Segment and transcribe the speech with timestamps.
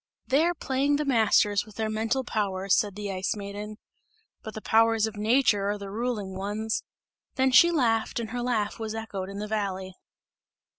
[0.25, 3.77] "They are playing the masters with their mental powers," said the Ice Maiden,
[4.41, 6.81] "but the powers of nature are the ruling ones!"
[7.37, 9.93] and she laughed and her laugh was echoed in the valley.